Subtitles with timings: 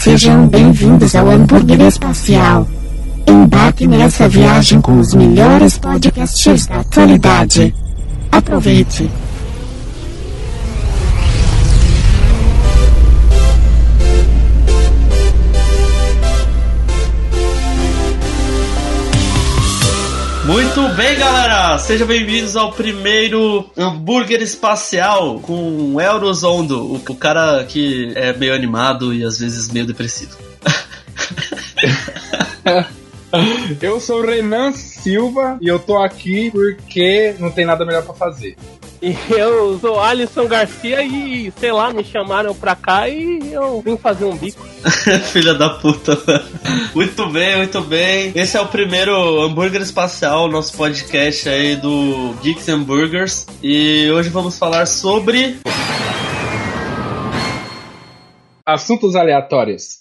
[0.00, 2.68] Sejam bem-vindos ao Hambúrguer Espacial.
[3.26, 7.74] Embarque nessa viagem com os melhores podcasts da atualidade.
[8.30, 9.10] Aproveite!
[20.58, 21.78] Muito bem, galera!
[21.78, 28.52] Sejam bem-vindos ao primeiro hambúrguer espacial com Euros Ondo, o, o cara que é meio
[28.52, 30.36] animado e às vezes meio depressivo.
[33.80, 38.14] Eu sou o Renan Silva e eu tô aqui porque não tem nada melhor pra
[38.14, 38.56] fazer.
[39.00, 43.96] E eu sou Alisson Garcia e, sei lá, me chamaram pra cá e eu vim
[43.96, 44.66] fazer um bico.
[45.30, 46.16] Filha da puta.
[46.94, 48.32] Muito bem, muito bem.
[48.34, 53.46] Esse é o primeiro hambúrguer espacial, nosso podcast aí do Geeks and Burgers.
[53.62, 55.58] E hoje vamos falar sobre.
[58.66, 59.98] Assuntos aleatórios.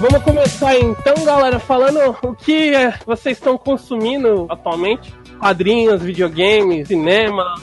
[0.00, 2.72] Vamos começar então, galera, falando o que
[3.06, 5.14] vocês estão consumindo atualmente.
[5.38, 7.54] Quadrinhos, videogames, cinema.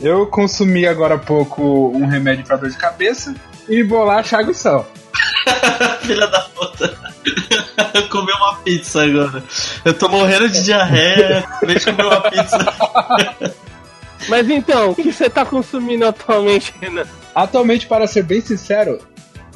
[0.00, 3.34] Eu consumi agora há pouco um remédio pra dor de cabeça
[3.68, 4.86] e bolacha, água e sal.
[6.02, 7.14] Filha da puta.
[8.10, 9.42] Comeu uma pizza agora.
[9.84, 11.38] Eu tô morrendo de diarreia.
[11.38, 13.54] Acabei de comer uma pizza.
[14.28, 17.04] Mas então, o que você tá consumindo atualmente, Renan?
[17.34, 18.98] Atualmente, para ser bem sincero,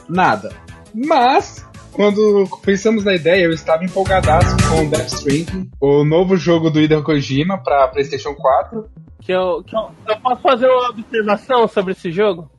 [0.09, 0.53] nada.
[0.95, 6.81] Mas, quando pensamos na ideia, eu estava empolgadaço com Death Stranding, o novo jogo do
[6.81, 8.89] Hideo Kojima para PlayStation 4.
[9.21, 12.51] Que eu, que eu, eu posso fazer uma observação sobre esse jogo?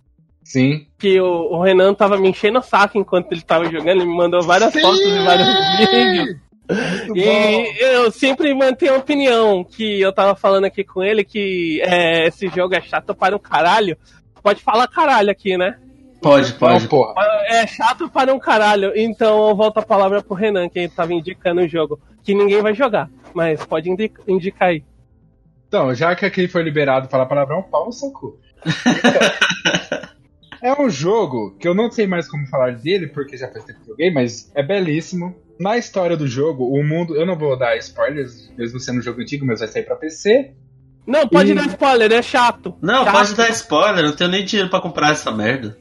[0.44, 0.88] Sim.
[0.98, 4.16] Que o, o Renan tava me enchendo o saco enquanto ele tava jogando, ele me
[4.16, 4.82] mandou várias Sim!
[4.82, 6.38] fotos e vários vídeos.
[6.70, 7.16] Muito bom.
[7.16, 12.28] E eu sempre mantenho a opinião que eu tava falando aqui com ele que é,
[12.28, 13.98] esse jogo é chato para um caralho.
[14.44, 15.78] Pode falar caralho aqui, né?
[16.22, 16.82] Pode, pode.
[16.84, 17.14] Não, porra.
[17.48, 18.92] É chato para um caralho.
[18.96, 22.00] Então eu volto a palavra pro Renan, que ele tava indicando o jogo.
[22.24, 24.84] Que ninguém vai jogar, mas pode indi- indicar aí.
[25.70, 28.38] Então, já que aqui foi liberado falar palavrão, pau no seu cu.
[30.62, 33.80] É um jogo que eu não sei mais como falar dele, porque já faz tempo
[33.80, 35.34] que joguei, mas é belíssimo.
[35.58, 37.16] Na história do jogo, o mundo.
[37.16, 40.52] Eu não vou dar spoilers, mesmo sendo um jogo antigo, mas vai sair pra PC.
[41.08, 42.76] Não, pode E- dar spoiler, é chato.
[42.82, 43.14] Não, Chato.
[43.14, 45.78] pode dar spoiler, não tenho nem dinheiro pra comprar essa merda.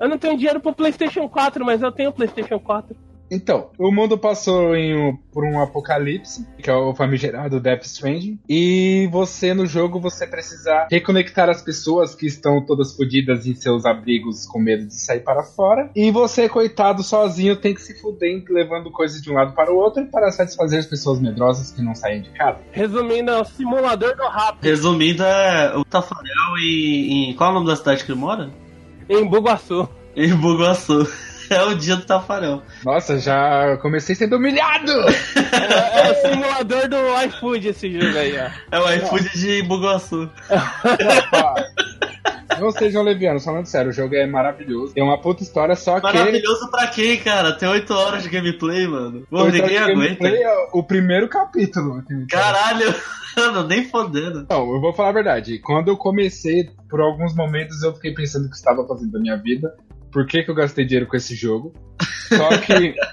[0.00, 2.96] Eu não tenho dinheiro pro PlayStation 4, mas eu tenho PlayStation 4.
[3.30, 8.38] Então, o mundo passou em um- por um apocalipse, que é o famigerado Death Stranding,
[8.48, 13.84] e você no jogo você precisa reconectar as pessoas que estão todas fodidas em seus
[13.86, 18.42] abrigos com medo de sair para fora, e você, coitado, sozinho tem que se fuder
[18.48, 21.94] levando coisas de um lado para o outro para satisfazer as pessoas medrosas que não
[21.94, 22.58] saem de casa.
[22.72, 27.34] Resumindo, é o simulador do rápido Resumindo, é o Tafarel em, em.
[27.34, 28.50] Qual é o nome da cidade que ele mora?
[29.08, 29.88] em Bugaçu.
[30.16, 31.06] Em Bugaçu.
[31.60, 32.62] É o dia do Tafarel.
[32.84, 34.92] Nossa, já comecei sendo humilhado!
[34.92, 36.96] É, é o simulador do
[37.26, 38.76] iFood esse jogo aí, ó.
[38.76, 40.30] É o iFood de Bugaçu.
[42.60, 46.02] não sejam levianos, falando sério, o jogo é maravilhoso, tem uma puta história, só que...
[46.02, 47.52] Maravilhoso pra quem, cara?
[47.52, 49.26] Tem 8 horas de gameplay, mano.
[49.28, 49.94] Pô, ninguém aguenta.
[49.94, 52.04] gameplay é o primeiro capítulo.
[52.30, 52.94] Caralho,
[53.36, 54.46] mano, nem fodendo.
[54.48, 55.58] Não, eu vou falar a verdade.
[55.58, 59.36] Quando eu comecei, por alguns momentos eu fiquei pensando o que estava fazendo da minha
[59.36, 59.74] vida.
[60.10, 61.72] Por que, que eu gastei dinheiro com esse jogo?
[62.28, 62.94] Só que.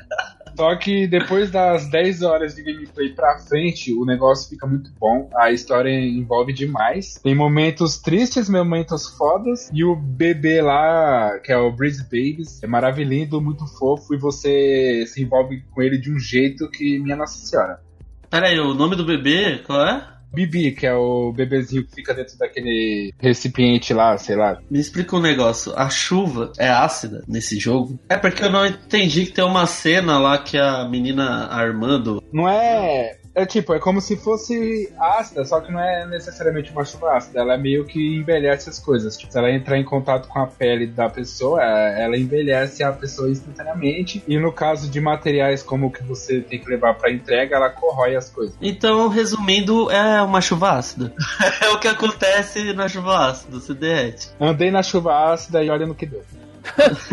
[0.57, 5.29] Só que depois das 10 horas de gameplay pra frente, o negócio fica muito bom.
[5.37, 7.19] A história envolve demais.
[7.21, 9.69] Tem momentos tristes, momentos fodas.
[9.71, 14.15] E o bebê lá, que é o Breeze Babies, é maravilhoso, muito fofo.
[14.15, 17.79] E você se envolve com ele de um jeito que, minha Nossa Senhora.
[18.27, 20.16] Pera aí, o nome do bebê, qual é?
[20.33, 24.59] Bibi, que é o bebezinho que fica dentro daquele recipiente lá, sei lá.
[24.69, 25.73] Me explica um negócio.
[25.75, 27.99] A chuva é ácida nesse jogo?
[28.09, 32.23] É porque eu não entendi que tem uma cena lá que a menina Armando.
[32.31, 33.17] Não é.
[33.39, 37.39] É tipo, é como se fosse ácida, só que não é necessariamente uma chuva ácida.
[37.41, 39.15] Ela meio que envelhece as coisas.
[39.15, 43.29] Tipo, se ela entrar em contato com a pele da pessoa, ela envelhece a pessoa
[43.29, 44.23] instantaneamente.
[44.27, 47.69] E no caso de materiais como o que você tem que levar pra entrega, ela
[47.69, 48.55] corrói as coisas.
[48.59, 51.13] Então, resumindo, é uma chuva ácida.
[51.61, 54.29] é o que acontece na chuva ácida, se derrete.
[54.41, 56.23] Andei na chuva ácida e olha no que deu.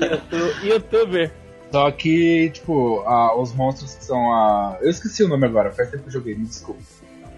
[0.00, 1.32] Youtu- Youtuber.
[1.74, 4.78] Só que, tipo, a- os monstros que são a.
[4.80, 6.80] Eu esqueci o nome agora, faz tempo que eu joguei, me desculpa.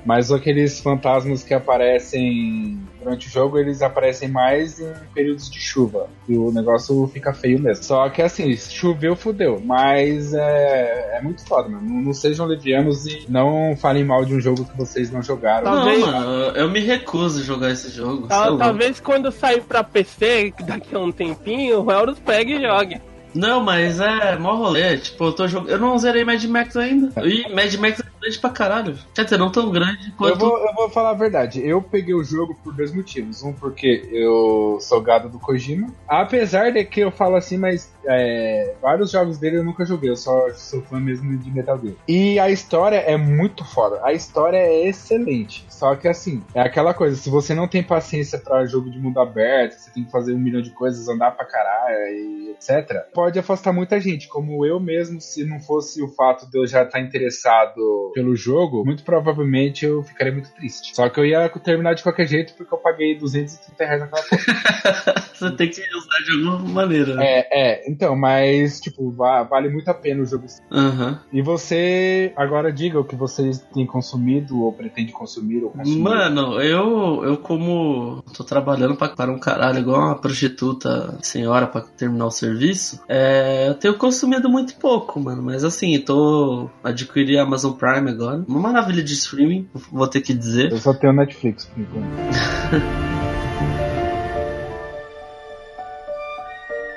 [0.05, 6.09] Mas aqueles fantasmas que aparecem durante o jogo, eles aparecem mais em períodos de chuva.
[6.29, 7.83] E o negócio fica feio mesmo.
[7.83, 9.59] Só que assim, choveu, fudeu.
[9.65, 11.89] Mas é, é muito foda, mano.
[11.89, 15.65] Não, não sejam levianos e não falem mal de um jogo que vocês não jogaram.
[15.65, 16.01] Talvez...
[16.01, 18.29] Não, mano, eu me recuso a jogar esse jogo.
[18.29, 23.01] Tal, talvez quando sair pra PC, daqui a um tempinho, o Elros pegue e jogue.
[23.37, 24.97] Não, mas é mó rolê.
[24.97, 25.71] Tipo, eu tô jogando.
[25.71, 27.13] Eu não zerei Mad Max ainda.
[27.25, 28.99] E Mad Max grande pra caralho.
[29.15, 30.35] Quer dizer, não tão grande quanto.
[30.35, 31.67] Eu vou, eu vou falar a verdade.
[31.67, 33.43] Eu peguei o jogo por dois motivos.
[33.43, 35.89] Um, porque eu sou gado do Kojima.
[36.09, 40.11] Apesar de que eu falo assim, mas é, vários jogos dele eu nunca joguei.
[40.11, 41.95] Eu só sou fã mesmo de Metal Gear.
[42.09, 44.01] E a história é muito foda.
[44.03, 45.65] A história é excelente.
[45.69, 47.17] Só que assim, é aquela coisa.
[47.17, 50.39] Se você não tem paciência para jogo de mundo aberto, você tem que fazer um
[50.39, 53.05] milhão de coisas, andar pra caralho e etc.
[53.13, 54.29] Pode afastar muita gente.
[54.29, 58.83] Como eu mesmo, se não fosse o fato de eu já estar interessado pelo jogo,
[58.83, 60.97] muito provavelmente eu ficaria muito triste.
[60.97, 65.27] Só que eu ia terminar de qualquer jeito porque eu paguei 230 reais naquela porra.
[65.37, 67.23] Você tem que usar de alguma maneira.
[67.23, 67.91] É, é.
[67.91, 70.47] Então, mas, tipo, vale muito a pena o jogo.
[70.71, 71.19] Uhum.
[71.31, 76.01] E você, agora diga o que vocês têm consumido ou pretende consumir ou consumir.
[76.01, 81.83] Mano, eu, eu como tô trabalhando pra, para um caralho, igual uma prostituta senhora pra
[81.83, 85.43] terminar o serviço, é, eu tenho consumido muito pouco, mano.
[85.43, 88.45] Mas assim, tô adquiri a Amazon Prime Prime agora.
[88.47, 90.71] Uma maravilha de streaming, vou ter que dizer.
[90.71, 92.07] Eu só tenho Netflix por enquanto.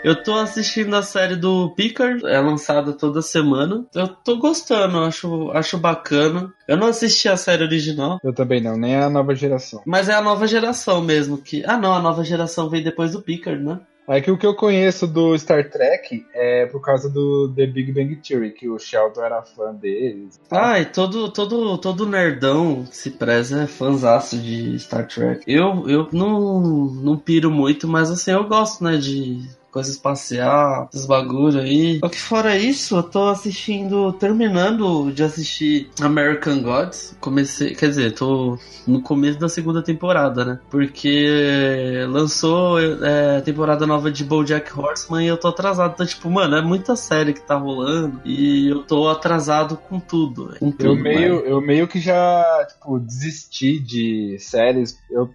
[0.02, 3.86] Eu tô assistindo a série do Picard, é lançada toda semana.
[3.94, 6.54] Eu tô gostando, acho, acho bacana.
[6.66, 8.18] Eu não assisti a série original.
[8.24, 9.82] Eu também não, nem a nova geração.
[9.86, 11.66] Mas é a nova geração mesmo que.
[11.66, 13.82] Ah, não, a nova geração veio depois do Picard, né?
[14.10, 17.92] É que o que eu conheço do Star Trek é por causa do The Big
[17.92, 20.40] Bang Theory, que o Sheldon era fã deles.
[20.50, 25.44] Ah, e todo, todo, todo nerdão se preza é fãzaço de Star Trek.
[25.46, 31.06] Eu, eu não, não piro muito, mas assim, eu gosto, né, de coisa espacial, esses
[31.06, 32.00] bagulho aí.
[32.04, 37.16] O que fora isso, eu tô assistindo, terminando de assistir American Gods.
[37.20, 38.58] Comecei, quer dizer, tô
[38.88, 40.60] no começo da segunda temporada, né?
[40.70, 45.94] Porque lançou é, temporada nova de BoJack Horseman e eu tô atrasado.
[45.94, 50.56] Então, tipo, mano, é muita série que tá rolando e eu tô atrasado com tudo.
[50.60, 55.00] Com tudo eu meio, eu meio que já, tipo, desisti de séries.
[55.10, 55.34] Eu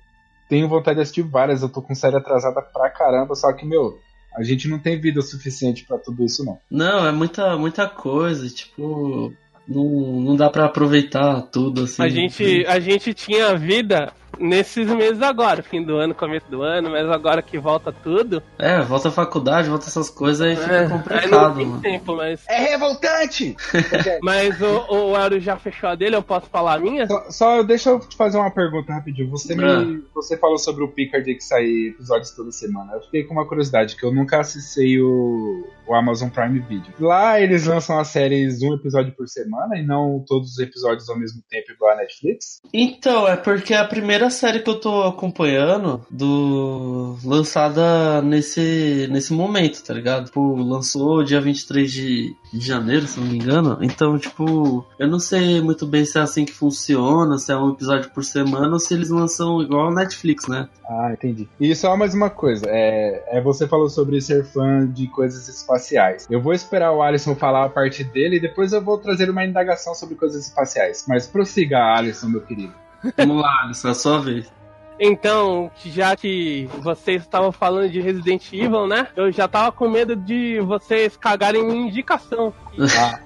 [0.49, 3.99] tenho vontade de assistir várias, eu tô com série atrasada pra caramba, só que, meu,
[4.37, 6.59] a gente não tem vida suficiente para tudo isso, não.
[6.71, 9.33] Não, é muita, muita coisa, tipo.
[9.67, 12.03] Não, não dá para aproveitar tudo assim.
[12.03, 16.91] A gente, a gente tinha vida nesses meses agora, fim do ano, começo do ano,
[16.91, 18.43] mas agora que volta tudo.
[18.59, 21.59] É, volta a faculdade, volta essas coisas aí fica é, complicado.
[21.59, 22.45] Aí não tem tempo, mas...
[22.49, 23.57] É revoltante!
[24.23, 27.07] mas o, o Aro já fechou a dele, eu posso falar a minha?
[27.07, 29.31] Só, só deixa eu te fazer uma pergunta rapidinho.
[29.31, 30.01] Você, me, ah.
[30.15, 32.93] você falou sobre o Picard que sai episódios toda semana.
[32.95, 36.93] Eu fiquei com uma curiosidade, que eu nunca acessei o, o Amazon Prime Video.
[36.99, 41.19] Lá eles lançam as séries um episódio por semana e não todos os episódios ao
[41.19, 42.61] mesmo tempo igual a Netflix?
[42.73, 49.33] Então, é porque a primeira primeira série que eu tô acompanhando do lançada nesse nesse
[49.33, 50.27] momento, tá ligado?
[50.27, 53.79] Tipo, lançou dia 23 de, de janeiro, se não me engano.
[53.83, 57.73] Então, tipo, eu não sei muito bem se é assim que funciona, se é um
[57.73, 60.69] episódio por semana ou se eles lançam igual a Netflix, né?
[60.89, 61.49] Ah, entendi.
[61.61, 66.27] E só mais uma coisa, é, é você falou sobre ser fã de coisas espaciais.
[66.31, 69.45] Eu vou esperar o Alisson falar a parte dele e depois eu vou trazer uma
[69.45, 71.05] indagação sobre coisas espaciais.
[71.09, 72.84] Mas prossiga, Alisson, meu querido.
[73.17, 74.53] Vamos lá, Alisson, é a sua vez.
[74.99, 79.09] Então, já que vocês estavam falando de Resident Evil, né?
[79.17, 82.55] Eu já tava com medo de vocês cagarem minha indicação.
[82.97, 83.19] Ah.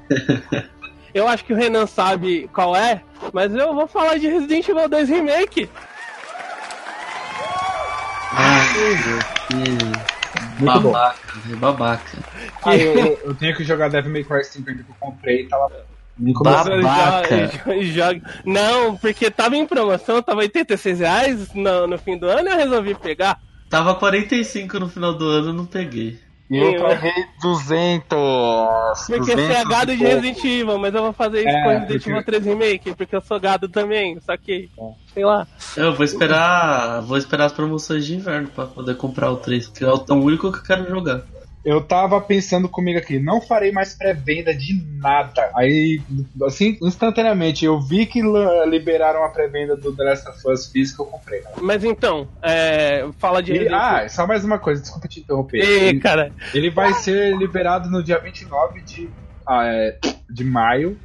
[1.12, 4.88] eu acho que o Renan sabe qual é, mas eu vou falar de Resident Evil
[4.88, 5.68] 2 Remake.
[8.32, 8.60] Ah,
[9.48, 11.18] que babaca,
[11.56, 12.18] babaca.
[12.62, 15.70] Ah, eu, eu, tenho que jogar Devil May Cry 5 que eu comprei e tava
[16.18, 17.50] Babaca.
[17.82, 22.52] Joga, Não, porque tava em promoção, tava 86 reais no, no fim do ano e
[22.52, 23.40] eu resolvi pegar.
[23.70, 26.18] Tava 45 no final do ano, não peguei.
[26.50, 28.08] E eu paguei 200.
[29.06, 31.68] Porque 200 você é gado de Resident Evil, mas eu vou fazer isso é, com
[31.68, 34.90] Resident Evil 3 Remake, porque eu sou gado também, só que, é.
[35.12, 35.46] sei lá.
[35.76, 39.84] Eu vou esperar, vou esperar as promoções de inverno pra poder comprar o 3, que
[39.84, 41.22] é o tão único que eu quero jogar
[41.64, 45.50] eu tava pensando comigo aqui, não farei mais pré-venda de nada.
[45.54, 46.00] Aí,
[46.44, 48.22] assim, instantaneamente, eu vi que
[48.66, 51.42] liberaram a pré-venda do The Last of Us eu comprei.
[51.60, 53.52] Mas então, é, fala de.
[53.52, 55.58] E, ah, só mais uma coisa, desculpa te interromper.
[55.58, 56.32] Ei, ele, cara.
[56.54, 59.08] Ele vai ser liberado no dia 29 de,
[59.46, 59.98] ah, é,
[60.30, 60.98] de maio.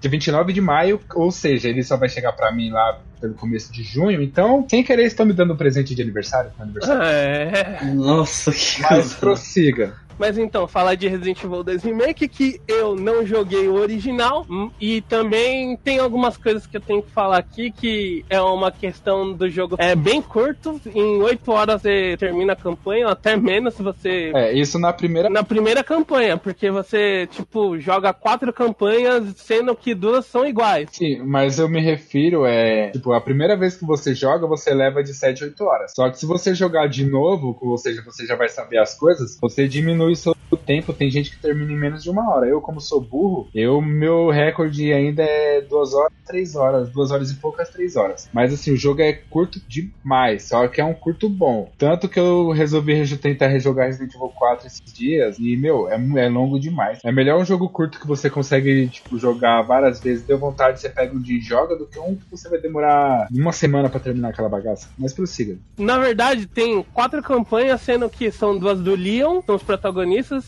[0.00, 3.72] Dia 29 de maio, ou seja, ele só vai chegar para mim lá pelo começo
[3.72, 6.50] de junho, então, sem querer, estão me dando um presente de aniversário.
[6.58, 7.02] aniversário.
[7.02, 7.84] É.
[7.94, 9.14] Nossa, que Mas coisa.
[9.16, 9.94] prossiga.
[10.18, 14.70] Mas então, falar de Resident Evil 2 Remake, que eu não joguei o original, hum,
[14.80, 19.32] e também tem algumas coisas que eu tenho que falar aqui, que é uma questão
[19.32, 23.74] do jogo é bem curto, em 8 horas você termina a campanha, ou até menos
[23.74, 24.32] se você...
[24.34, 25.30] É, isso na primeira.
[25.30, 30.88] Na primeira campanha, porque você, tipo, joga quatro campanhas, sendo que duas são iguais.
[30.92, 32.90] Sim, mas eu me refiro, é.
[32.90, 35.92] Tipo, a primeira vez que você joga, você leva de 7 a 8 horas.
[35.94, 39.38] Só que se você jogar de novo, ou seja, você já vai saber as coisas,
[39.40, 40.34] você diminui seu
[40.68, 40.92] tempo.
[40.92, 42.46] Tem gente que termina em menos de uma hora.
[42.46, 46.90] Eu, como sou burro, eu, meu recorde ainda é 2 horas, 3 horas.
[46.90, 48.28] 2 horas e poucas, 3 horas.
[48.32, 50.44] Mas assim, o jogo é curto demais.
[50.44, 51.70] Só que é um curto bom.
[51.78, 55.38] Tanto que eu resolvi tentar rejogar Resident Evil 4 esses dias.
[55.38, 56.98] E, meu, é, é longo demais.
[57.04, 60.24] É melhor um jogo curto que você consegue, tipo, jogar várias vezes.
[60.24, 63.28] Deu vontade, você pega um dia e joga, do que um que você vai demorar
[63.30, 64.88] uma semana pra terminar aquela bagaça.
[64.98, 65.56] Mas prossiga.
[65.76, 69.97] Na verdade, tem quatro campanhas, sendo que são duas do Leon, são os protagonistas,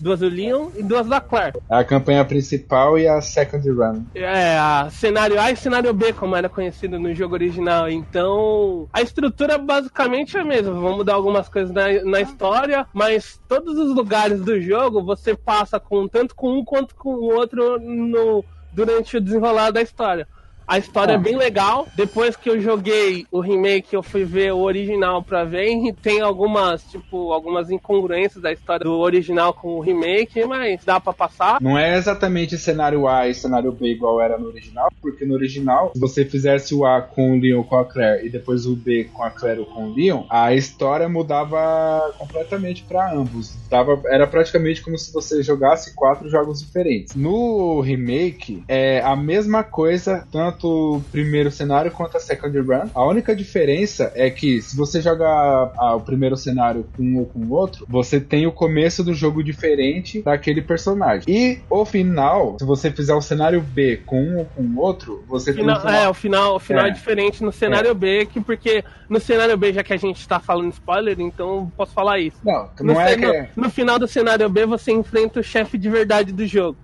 [0.01, 1.59] duas do Leon e duas da Claire.
[1.69, 4.03] A campanha principal e a second run.
[4.15, 7.89] É, a cenário A e cenário B, como era conhecido no jogo original.
[7.89, 10.73] Então, a estrutura basicamente é a mesma.
[10.73, 15.79] Vão mudar algumas coisas na, na história, mas todos os lugares do jogo você passa
[15.79, 20.27] com tanto com um quanto com o outro no, durante o desenrolar da história.
[20.71, 21.89] A história é bem legal.
[21.97, 25.67] Depois que eu joguei o remake, eu fui ver o original pra ver.
[25.73, 31.01] E tem algumas, tipo, algumas incongruências da história do original com o remake, mas dá
[31.01, 31.61] pra passar.
[31.61, 35.91] Não é exatamente cenário A e cenário B igual era no original, porque no original,
[35.93, 39.11] se você fizesse o A com o Leon com a Claire e depois o B
[39.13, 43.57] com a Claire ou com o Leon, a história mudava completamente para ambos.
[43.69, 47.17] Dava, era praticamente como se você jogasse quatro jogos diferentes.
[47.17, 52.89] No remake, é a mesma coisa, tanto o primeiro cenário quanto a second run.
[52.95, 57.27] A única diferença é que se você joga a- o primeiro cenário com um ou
[57.27, 61.25] com o outro, você tem o começo do jogo diferente daquele personagem.
[61.29, 65.25] E o final, se você fizer o cenário B com um ou com o outro,
[65.29, 65.95] você tem Final- o final.
[65.95, 66.89] é, o final, o final é.
[66.89, 66.93] É.
[66.93, 70.73] diferente no cenário B, que porque no cenário B, já que a gente tá falando
[70.73, 72.37] spoiler, então posso falar isso.
[72.45, 75.43] Não, No, não é que é, no, no final do cenário B, você enfrenta o
[75.43, 76.77] chefe de verdade do jogo.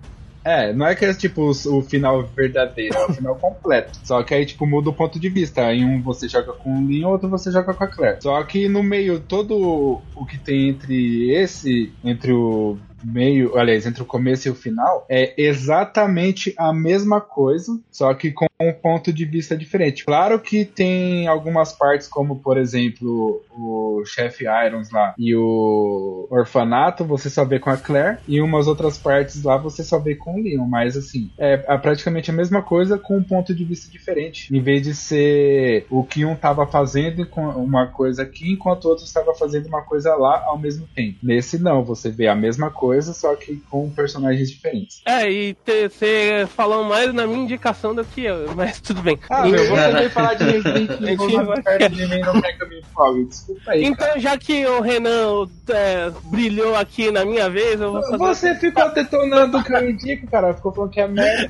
[0.47, 3.99] É, não é que é tipo o, final verdadeiro, é o final completo.
[4.03, 5.73] Só que aí tipo muda o ponto de vista.
[5.73, 8.21] Em um você joga com o Leon, outro você joga com a Claire.
[8.21, 12.77] Só que no meio todo o que tem entre esse, entre o
[13.07, 18.31] meio, aliás, entre o começo e o final, é exatamente a mesma coisa, só que
[18.31, 20.03] com um ponto de vista diferente.
[20.05, 27.05] Claro que tem algumas partes, como por exemplo o chefe Irons lá e o orfanato,
[27.05, 30.39] você só vê com a Claire, e umas outras partes lá você só vê com
[30.39, 34.55] o Leon, mas assim, é, praticamente a mesma coisa com um ponto de vista diferente.
[34.55, 39.05] Em vez de ser o que um tava fazendo uma coisa aqui, enquanto o outro
[39.05, 41.19] estava fazendo uma coisa lá ao mesmo tempo.
[41.21, 45.01] Nesse não, você vê a mesma coisa, só que com personagens diferentes.
[45.05, 49.19] É, e você falou mais na minha indicação do que eu, mas tudo bem.
[49.29, 52.53] Ah, E- meu, você veio falar de Resident Evil vai- perto de mim, não quer
[52.57, 53.25] que eu me empolgue.
[53.25, 54.11] Desculpa aí, cara.
[54.11, 58.17] Então, já que o Renan é, brilhou aqui na minha vez, eu vou fazer.
[58.17, 60.53] Você ficou detonando o que eu indico, cara.
[60.53, 61.49] Ficou falando que é merda.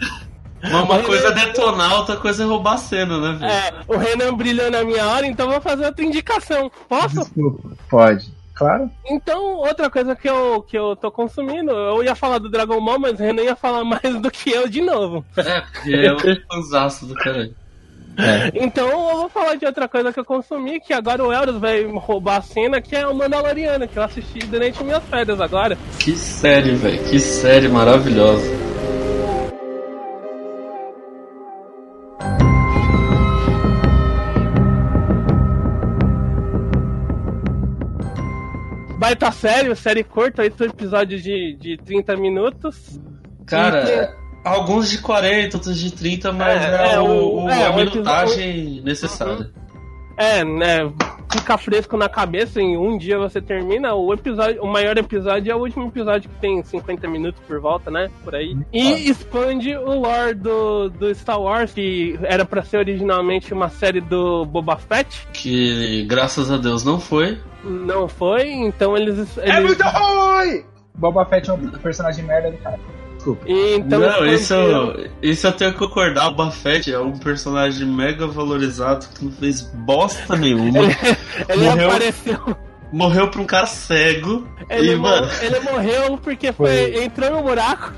[0.63, 3.51] Uma, uma coisa é detonar, outra coisa é roubar a cena, né, velho?
[3.51, 6.71] É, o Renan brilhou na minha hora, então eu vou fazer outra indicação.
[6.89, 7.19] Posso?
[7.19, 7.69] Desculpa.
[7.87, 8.35] Pode.
[8.57, 8.89] Claro.
[9.05, 12.97] Então, outra coisa que eu, que eu tô consumindo, eu ia falar do Dragon Ball,
[12.99, 15.23] mas o Renan ia falar mais do que eu de novo.
[15.37, 17.53] É, porque é um fanzaço do caralho.
[18.55, 21.83] Então eu vou falar de outra coisa que eu consumi, que agora o Elros vai
[21.83, 25.77] roubar a cena, que é o Mandaloriano, que eu assisti durante minhas férias agora.
[25.99, 27.03] Que série, velho.
[27.03, 28.49] Que série maravilhosa.
[39.07, 42.99] Baita série, série curta, oito episódios de, de 30 minutos.
[43.45, 44.09] Cara, tem-
[44.43, 48.81] alguns de 40, outros de 30, mas É, é, é, o, o- é, a minutagem
[48.83, 49.49] necessária.
[50.17, 50.91] É, né?
[51.31, 53.93] Fica fresco na cabeça, em um dia você termina.
[53.95, 57.89] O episódio, o maior episódio é o último episódio que tem 50 minutos por volta,
[57.89, 58.09] né?
[58.25, 58.57] Por aí.
[58.73, 64.01] E expande o lore do, do Star Wars, que era pra ser originalmente uma série
[64.01, 65.27] do Boba Fett.
[65.31, 67.37] Que graças a Deus não foi.
[67.63, 69.37] Não foi, então eles.
[69.37, 70.63] É eles muito ruim!
[70.95, 72.79] Boba Fett é um personagem merda do cara.
[73.15, 73.43] Desculpa.
[73.47, 76.27] e então não, isso, eu- isso eu tenho que concordar.
[76.27, 80.79] O Buffett é um personagem mega valorizado que não fez bosta nenhuma.
[81.49, 81.87] Ele morreu.
[81.89, 82.57] apareceu.
[82.93, 84.47] Morreu pra um cara cego.
[84.69, 87.03] Ele, e, mo- mano, ele morreu porque foi, Foi.
[87.03, 87.91] entrou no buraco.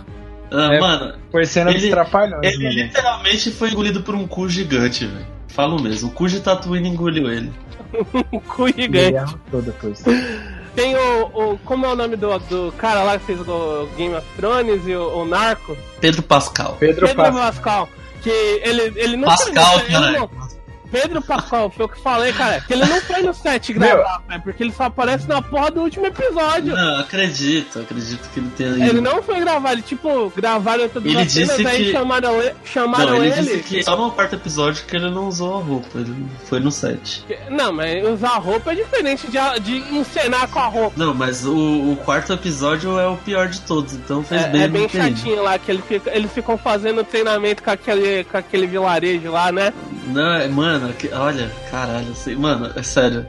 [0.51, 2.41] Ah, É, mano, Foi cena Ele- trapalhões.
[2.43, 2.69] ele né?
[2.71, 5.27] literalmente foi engolido por um cu gigante, velho.
[5.49, 7.51] Falo mesmo, o cu de Tatooine engoliu ele.
[8.31, 9.35] Um cu Ele gigante.
[9.51, 10.03] depois.
[10.75, 11.57] Tem o, o.
[11.65, 14.95] Como é o nome do, do cara lá que fez o Game of Thrones e
[14.95, 15.75] o, o Narco?
[15.99, 16.77] Pedro Pascal.
[16.79, 17.41] Pedro, Pedro Pascal.
[17.51, 17.89] Pascal.
[18.21, 20.29] Que ele, ele não Pascal, ele não-
[20.91, 22.61] Pedro Pascal, foi o que falei, cara.
[22.61, 25.81] Que ele não foi no set gravar, velho, porque ele só aparece na porra do
[25.81, 26.75] último episódio.
[26.75, 28.83] Não, acredito, acredito que ele tenha ido.
[28.83, 32.41] Ele não foi gravar, ele, tipo, gravaram todas Ele as cenas, disse aí que- chamaram,
[32.41, 33.41] ele- chamaram Não, ele, ele.
[33.41, 36.71] disse que só no quarto episódio que ele não usou a roupa, ele foi no
[36.71, 37.23] set.
[37.49, 40.93] Não, mas usar roupa é diferente de, de encenar com a roupa.
[40.97, 41.53] Não, mas o,
[41.91, 45.43] o quarto episódio é o pior de todos, então fez É, bem é bem chatinho
[45.43, 49.73] lá, que ele fica, eles ficam fazendo treinamento com aquele, com aquele vilarejo lá, né?
[50.07, 50.47] Não, é-
[50.79, 53.27] mano, que- olha, caralho, assim, mano, é sério.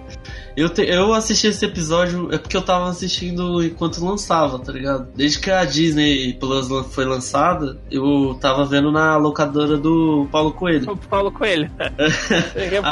[0.56, 5.08] Eu, te- eu assisti esse episódio é porque eu tava assistindo enquanto lançava, tá ligado?
[5.14, 10.90] Desde que a Disney Plus foi lançada, eu tava vendo na locadora do Paulo Coelho.
[10.92, 11.70] O Paulo Coelho.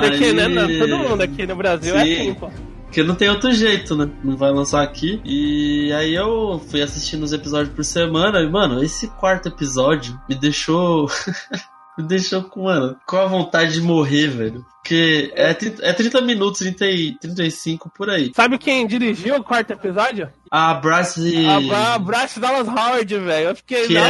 [0.01, 2.15] Porque, Aí- né, não, todo mundo aqui no Brasil é Sim.
[2.21, 2.51] assim, pô.
[2.85, 4.09] Porque não tem outro jeito, né?
[4.25, 5.21] Não vai lançar aqui.
[5.23, 8.41] E aí eu fui assistindo os episódios por semana.
[8.41, 11.07] E, mano, esse quarto episódio me deixou.
[11.99, 14.65] me deixou com, mano, com a vontade de morrer, velho.
[14.89, 18.33] Porque é, 30 é 30 minutos, 30 e 35 por aí.
[18.35, 20.31] Sabe quem dirigiu o quarto episódio?
[20.51, 21.45] A Bryce.
[21.47, 23.49] A, a Bryce Dallas Howard, velho.
[23.51, 23.87] Eu fiquei.
[23.87, 24.09] Que nossa,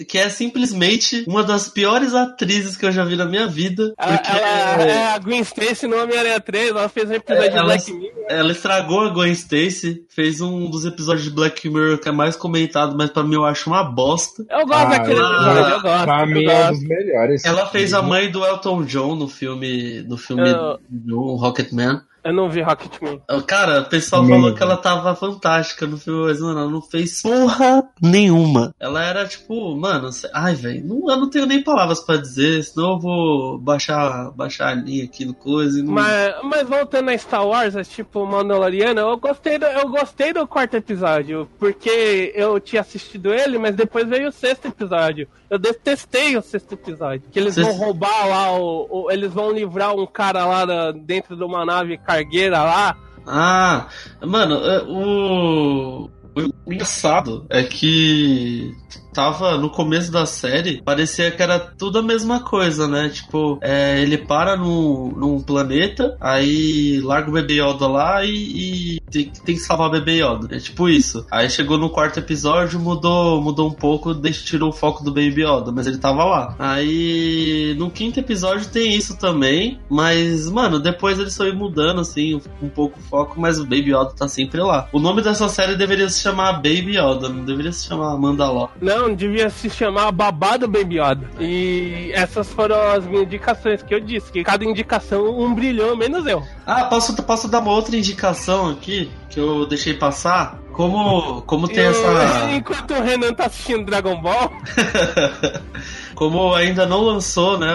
[0.00, 3.94] é, que é simplesmente uma das piores atrizes que eu já vi na minha vida.
[3.96, 7.56] Ela, Porque ela é a Gwen Stacy no Homem-Aranha 3, ela fez um episódio de
[7.56, 8.12] Ela- Black Mirror.
[8.28, 12.34] Ela estragou a Gwen Stacy, fez um dos episódios de Black Mirror que é mais
[12.34, 14.44] comentado, mas pra mim eu acho uma bosta.
[14.50, 16.04] Eu gosto Ah, daquele ela- episódio, eu gosto.
[16.04, 17.44] Pra mim é um dos melhores.
[17.44, 22.02] Ela fez a mãe do Elton John no filme no filme Eu- do Rocketman.
[22.24, 23.20] Eu não vi Rocketman.
[23.46, 27.20] Cara, o pessoal falou que ela tava fantástica no filme, mas mano, ela não fez
[27.22, 28.74] porra nenhuma.
[28.78, 32.98] Ela era tipo, mano, ai velho, eu não tenho nem palavras pra dizer, senão eu
[33.00, 35.92] vou baixar, baixar a linha aqui no coisa e não.
[35.92, 40.46] Mas, mas voltando a Star Wars, é tipo Mandaloriano, eu gostei, do, eu gostei do
[40.46, 45.26] quarto episódio, porque eu tinha assistido ele, mas depois veio o sexto episódio.
[45.50, 47.24] Eu detestei o sexto episódio.
[47.30, 50.92] Que eles Sexto- vão roubar lá, o, o- eles vão livrar um cara lá da-
[50.92, 52.96] dentro de uma nave cargueira lá.
[53.26, 53.86] Ah,
[54.20, 56.10] mano, é, o.
[56.34, 58.74] O engraçado é que
[59.12, 63.08] tava no começo da série, parecia que era tudo a mesma coisa, né?
[63.08, 69.00] Tipo, é, ele para num, num planeta, aí larga o bebê Yoda lá e, e
[69.10, 70.54] tem, tem que salvar o bebê Yoda.
[70.54, 71.26] É tipo isso.
[71.30, 75.42] Aí chegou no quarto episódio, mudou, mudou um pouco, deixa, tirou o foco do Baby
[75.42, 76.54] Yoda, mas ele tava lá.
[76.58, 82.68] Aí no quinto episódio tem isso também, mas, mano, depois eles foi mudando, assim, um
[82.68, 84.88] pouco o foco, mas o Baby Yoda tá sempre lá.
[84.92, 88.70] O nome dessa série deveria se chamar Baby Yoda, não deveria se chamar Mandalor.
[88.80, 91.30] Não, devia se chamar Babado Baby Yoda.
[91.40, 96.26] E essas foram as minhas indicações que eu disse, que cada indicação um brilhou, menos
[96.26, 96.42] eu.
[96.66, 100.58] Ah, posso, posso dar uma outra indicação aqui que eu deixei passar?
[100.72, 102.50] Como, como tem Eu- essa.
[102.52, 104.50] Enquanto o Renan tá assistindo Dragon Ball,
[106.22, 107.66] Como ainda não lançou, né,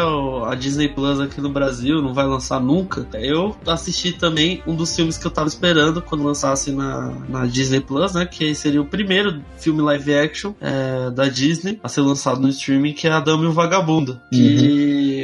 [0.45, 4.95] a Disney Plus aqui no Brasil, não vai lançar nunca, eu assisti também um dos
[4.95, 8.85] filmes que eu tava esperando quando lançasse na, na Disney Plus, né, que seria o
[8.85, 13.19] primeiro filme live action é, da Disney a ser lançado no streaming, que é A
[13.19, 14.17] Dama e o Vagabundo.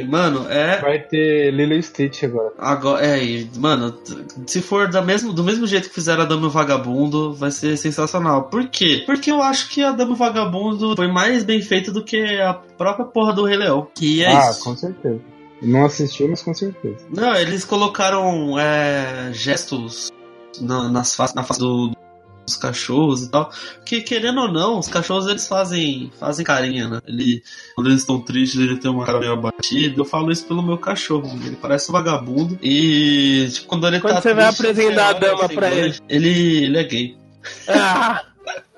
[0.04, 2.52] Mano, é Vai ter Lilo Stitch agora.
[2.58, 3.94] Agora, é, mano,
[4.46, 8.44] se for da mesmo, do mesmo jeito que fizeram a Dama Vagabundo, vai ser sensacional.
[8.44, 9.02] Por quê?
[9.06, 13.06] Porque eu acho que a Dama Vagabundo foi mais bem feito do que a própria
[13.06, 13.88] porra do Rei Leão.
[13.94, 14.64] Que é ah, isso.
[14.64, 15.20] com certeza.
[15.62, 17.06] Não assistiu, mas com certeza.
[17.10, 20.10] Não, eles colocaram é, gestos
[20.60, 21.94] na, nas fa na face do-
[22.44, 23.50] dos cachorros e tal.
[23.84, 27.00] Que querendo ou não, os cachorros eles fazem, fazem carinha, né?
[27.06, 27.42] Ele,
[27.74, 30.00] quando eles estão tristes, ele tem uma cara meio abatida.
[30.00, 31.30] Eu falo isso pelo meu cachorro.
[31.44, 32.58] Ele parece um vagabundo.
[32.62, 35.70] E tipo, quando ele Quando tá você vai triste, apresentar você a dama olha pra
[35.74, 35.98] ele.
[36.08, 37.16] Ele, ele é gay.
[37.68, 38.24] ah,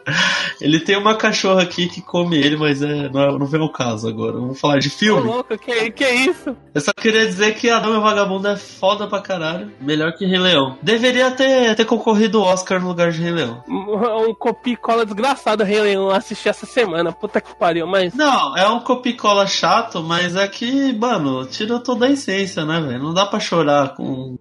[0.61, 3.71] Ele tem uma cachorra aqui que come ele, mas é, não, é- não vem ao
[3.71, 4.33] caso agora.
[4.35, 5.23] Vamos falar de ô filme.
[5.29, 6.57] louco, que, que isso?
[6.75, 9.71] Eu só queria dizer que a Dama e o Vagabundo é foda pra caralho.
[9.81, 10.79] Melhor que Rei Leão.
[10.81, 13.63] Deveria ter, ter concorrido o Oscar no lugar de Rei Leão.
[13.69, 18.15] Um copia e cola desgraçado Rei Leão assisti essa semana, puta que pariu, mas.
[18.15, 23.03] Não, é um copicola chato, mas é que, mano, tira toda a essência, né, velho?
[23.03, 24.39] Não dá pra chorar com.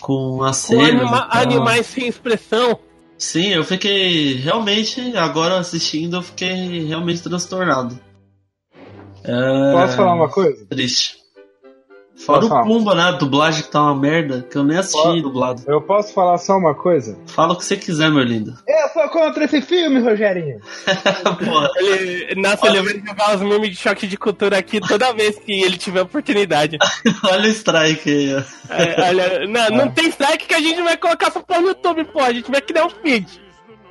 [0.00, 0.82] Com a Com cena.
[1.02, 2.78] anima- animais sem expressão.
[3.18, 7.98] Sim, eu fiquei realmente, agora assistindo, eu fiquei realmente transtornado.
[9.22, 9.72] É...
[9.72, 10.66] Posso falar uma coisa?
[10.66, 11.23] Triste.
[12.16, 12.64] Fora Posso o falar?
[12.64, 13.02] Pumba, né?
[13.02, 15.22] A dublagem que tá uma merda, que eu nem assisti Posso?
[15.22, 15.62] dublado.
[15.66, 17.18] Eu posso falar só uma coisa?
[17.26, 18.54] Fala o que você quiser, meu lindo.
[18.66, 20.60] Eu sou contra esse filme, Rogerinho.
[21.76, 25.52] Ele, nossa, ele vai jogar os memes de choque de cultura aqui toda vez que
[25.52, 26.78] ele tiver oportunidade.
[27.24, 28.42] Olha o strike aí, ó.
[28.72, 32.04] É, olha, não, não tem strike que a gente vai colocar essa porra no YouTube,
[32.04, 32.20] pô.
[32.20, 33.43] A gente vai criar um feed.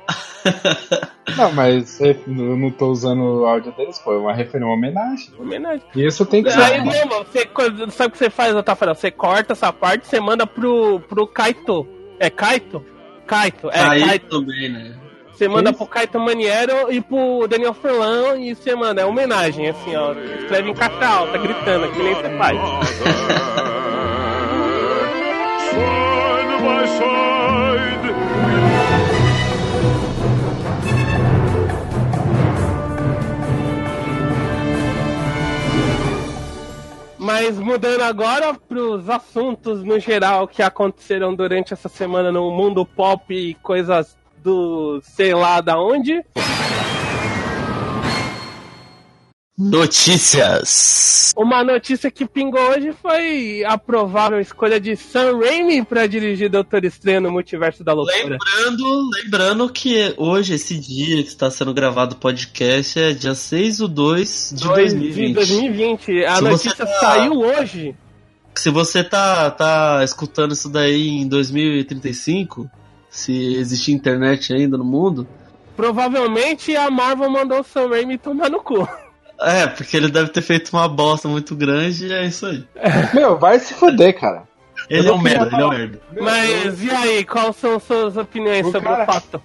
[1.36, 2.16] Não, mas eu
[2.56, 5.30] não tô usando o áudio deles, foi uma referência, uma homenagem.
[5.38, 5.82] Homenagem.
[5.96, 6.78] E isso tem que Aí, ser.
[6.78, 7.48] não, mano, você,
[7.90, 8.94] sabe o que você faz, Tafarel?
[8.94, 11.88] Você corta essa parte, você manda pro, pro Kaito.
[12.20, 12.84] É Kaito?
[13.26, 14.28] Kaito, é aí Kaito.
[14.40, 14.94] também, né?
[15.32, 15.78] Você manda Isso.
[15.78, 20.12] pro Kaito Maniero e pro Daniel Furlan e você manda, é homenagem, assim, ó.
[20.12, 22.60] Escreve em caixa alta, gritando, que nem você faz.
[25.70, 28.73] Side by side.
[37.24, 43.34] Mas mudando agora pros assuntos no geral que aconteceram durante essa semana no mundo pop
[43.34, 46.22] e coisas do sei lá da onde.
[49.56, 51.32] Notícias.
[51.36, 56.84] Uma notícia que pingou hoje foi a provável escolha de Sam Raimi pra dirigir Doutor
[56.84, 58.36] Estranho no Multiverso da Loucura.
[58.38, 63.78] Lembrando, lembrando que hoje, esse dia que está sendo gravado o podcast, é dia 6
[63.78, 65.26] do 2 de Dois- 2020.
[65.28, 66.24] De 2020.
[66.24, 67.94] A Se notícia tá- saiu hoje.
[68.56, 72.68] Se você tá, tá escutando isso daí em 2035,
[73.08, 75.26] se existe internet ainda no mundo,
[75.76, 78.86] Provavelmente a Marvel mandou o Sam Raimi tomar no cu.
[79.46, 82.64] É, porque ele deve ter feito uma bosta muito grande e é isso aí.
[83.14, 84.42] Meu, vai se fuder, cara.
[84.90, 86.00] Ele é Eu um merda, ele é um merda.
[86.20, 89.42] Mas e aí, quais são suas opiniões O sobre cara- o fato?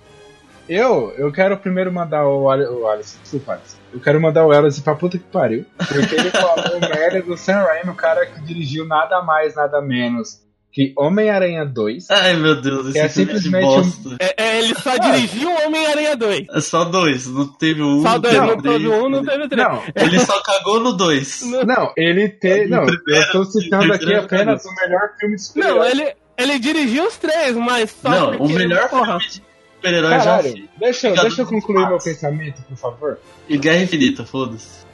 [0.68, 3.78] Eu, eu quero primeiro mandar o, Ali- o Alisson, desculpa, Alisson.
[3.94, 5.66] Eu quero mandar o Alisson pra puta que pariu.
[5.78, 10.40] Porque ele falou merda do Sam Raimi, o cara que dirigiu nada mais, nada menos
[10.72, 12.10] que Homem-Aranha 2.
[12.12, 14.18] Ai meu Deus, esse É filme de simplesmente um- bosta.
[14.20, 16.48] É, é, ele só dirigiu o Homem-Aranha 2.
[16.54, 18.02] É só dois, não teve um.
[18.04, 19.68] Só dois, teve não teve um, não teve três.
[19.68, 21.42] Não, Ele só cagou no dois.
[21.66, 22.68] não, ele tem.
[22.68, 26.60] Não, primeiro- eu tô citando aqui apenas o melhor filme de super Não, ele, ele
[26.60, 29.20] dirigiu os três, mas só Não, o melhor porra.
[29.20, 29.44] filme de
[29.76, 30.42] super-herói já
[30.78, 33.20] deixa, eu- deixa eu concluir meu pensamento, por favor.
[33.48, 34.86] E Guerra Infinita, foda-se.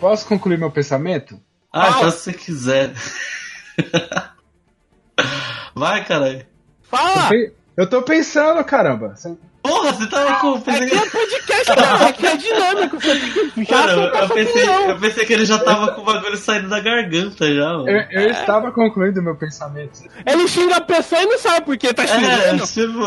[0.00, 1.38] Posso concluir meu pensamento?
[1.72, 2.92] Ah, se você quiser.
[5.74, 6.44] Vai, caralho.
[6.82, 7.30] Fala!
[7.76, 9.14] Eu tô pensando, caramba.
[9.62, 10.54] Porra, você tava com.
[10.54, 12.06] Aqui é podcast, cara.
[12.08, 12.98] Aqui é dinâmico.
[12.98, 16.68] Que já Cara, eu, pensei, eu pensei que ele já tava com o bagulho saindo
[16.68, 17.88] da garganta já, mano.
[17.88, 20.02] Eu, eu estava concluindo meu pensamento.
[20.26, 22.66] Ele xinga a pessoa e não sabe por que tá É, xingando.
[22.66, 23.00] tipo.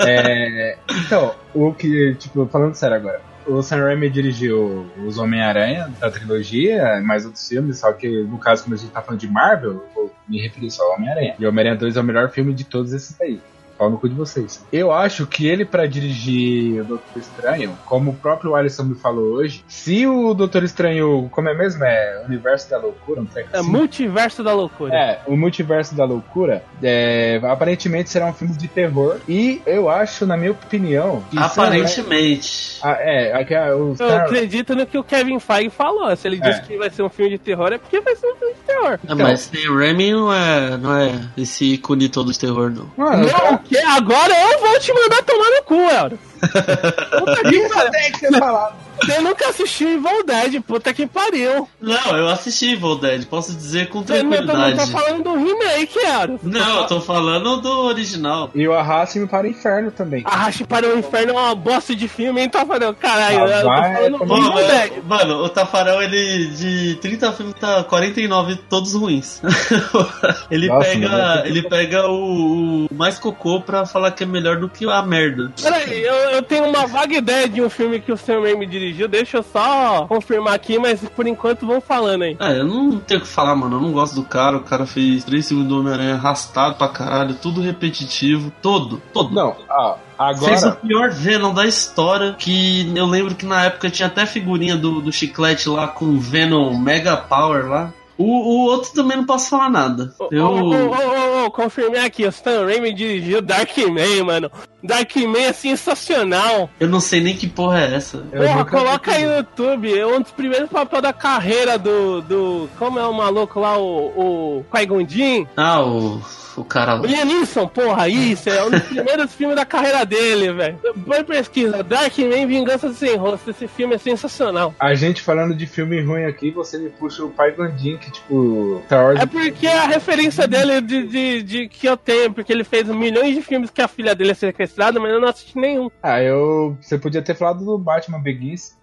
[0.00, 6.10] É, então, o que, tipo, falando sério agora, o Sam Raimi dirigiu os Homem-Aranha da
[6.10, 9.84] trilogia, mais outros filmes, só que no caso, como a gente tá falando de Marvel,
[9.96, 11.36] eu me referir só ao Homem-Aranha.
[11.38, 13.40] E Homem-Aranha 2 é o melhor filme de todos esses aí.
[13.78, 14.64] Pau no cu de vocês.
[14.72, 19.34] Eu acho que ele, pra dirigir o Doutor Estranho, como o próprio Alisson me falou
[19.34, 21.84] hoje, se o Doutor Estranho, como é mesmo?
[21.84, 24.94] É Universo da Loucura, não sei É multiverso da loucura.
[24.94, 29.16] é, o Multiverso da Loucura, é, aparentemente será um filme de terror.
[29.28, 32.78] E eu acho, na minha opinião, que Aparentemente.
[32.82, 36.14] Ah, é, aqui, ah, o Eu Sam- acredito no que o Kevin Feige falou.
[36.16, 36.48] Se ele É.
[36.48, 38.60] disse que vai ser um filme de terror, é porque vai ser um filme de
[38.60, 38.98] terror.
[39.08, 42.86] É, mas Sam Raimi não é, não é esse ícone todo de terror, não.
[42.96, 43.78] Mano, Não, o quê?
[43.78, 46.18] Agora eu vou te mandar tomar no cu, Elro.
[47.18, 47.90] Puta que pariu.
[47.90, 48.85] tem que ser falado.
[49.02, 51.68] Você nunca assistiu Evil Dead, puta que pariu.
[51.80, 54.90] Não, eu assisti Evil Dead, posso dizer com Você não tá tranquilidade.
[54.92, 56.40] falando do remake, Elro.
[56.42, 58.50] Não, eu tô falando do original.
[58.54, 60.22] E o Arraste-me para o Inferno também.
[60.26, 62.94] Arraste para o Inferno é uma bosta de filme, hein, falando?
[62.94, 64.92] Caralho, Ah, eu tô falando do Evil Dead.
[65.04, 69.40] mano, o Tafarel, ele de 30 filmes tá 49 todos ruins.
[70.50, 71.46] ele Nossa, pega, mano.
[71.46, 75.52] ele pega o, o mais cocô pra falar que é melhor do que a merda.
[75.60, 78.85] Peraí, eu, eu tenho uma vaga ideia de um filme que o Sam Raimi dirigiu,
[78.92, 82.36] deixa eu só confirmar aqui, mas por enquanto vão falando aí.
[82.38, 83.76] Ah, eu não tenho o que falar, mano.
[83.76, 84.56] Eu não gosto do cara.
[84.56, 88.52] O cara fez 3 segundos do Homem-Aranha arrastado pra caralho, tudo repetitivo.
[88.62, 89.34] Todo, todo.
[89.34, 89.96] Não, ah,
[90.38, 90.80] Fez o agora.
[90.80, 92.34] pior Venom da história.
[92.38, 96.76] Que eu lembro que na época tinha até figurinha do, do chiclete lá com Venom
[96.78, 97.92] Mega Power lá.
[98.18, 100.14] O, o outro também não posso falar nada.
[100.18, 100.46] Ô, Eu.
[100.46, 104.50] ô, ô, ô, ô, confirmei aqui, o Sam Raimi dirigiu Darkman, mano.
[104.82, 106.70] Darkman é sensacional.
[106.80, 108.18] Eu não sei nem que porra é essa.
[108.18, 109.98] Porra, coloca aí no YouTube.
[109.98, 112.22] É um dos primeiros papéis da carreira do.
[112.22, 114.60] do como é o maluco lá, o.
[114.60, 115.46] o Qui-Gon?
[115.56, 116.20] Ah, o.
[116.60, 117.00] o cara lá.
[117.00, 120.78] O Liam Neeson, porra, isso, é um dos primeiros filmes da carreira dele, velho.
[121.04, 124.74] Põe pesquisa, Darkman Vingança Sem Rosto, esse filme é sensacional.
[124.78, 128.82] A gente falando de filme ruim aqui, você me puxa o Pai Gandin, que tipo,
[128.90, 129.20] Wars...
[129.20, 133.34] É porque a referência dele de, de, de que eu tenho, porque ele fez milhões
[133.34, 135.90] de filmes que a filha dele é sequestrada, mas eu não assisti nenhum.
[136.02, 136.76] Ah, eu...
[136.80, 138.76] Você podia ter falado do Batman Begins.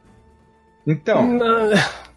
[0.85, 1.25] Então...
[1.25, 1.69] Não.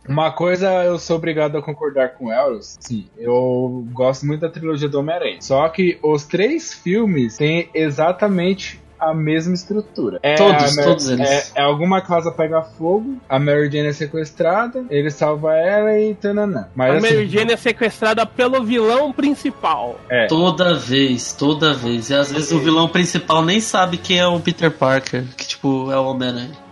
[0.09, 2.77] Uma coisa eu sou obrigado a concordar com Elros.
[2.79, 5.39] Sim, eu gosto muito da trilogia do Homem-Aranha.
[5.41, 10.19] Só que os três filmes têm exatamente a mesma estrutura.
[10.23, 11.29] É Todos, todos eles.
[11.29, 16.15] É, é alguma casa pega fogo, a Mary Jane é sequestrada, ele salva ela e
[16.15, 16.69] tananã.
[16.75, 20.01] Mas A assim, Mary Jane é sequestrada pelo vilão principal.
[20.09, 22.11] é, Toda vez, toda vez.
[22.11, 25.91] E às vezes o vilão principal nem sabe quem é o Peter Parker, que tipo,
[25.91, 26.66] é o Homem-Aranha.